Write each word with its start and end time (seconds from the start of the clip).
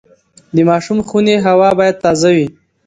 د 0.55 0.57
ماشوم 0.69 0.99
خونې 1.07 1.35
هوا 1.45 1.69
باید 1.79 1.95
تازه 2.03 2.29
وي۔ 2.35 2.47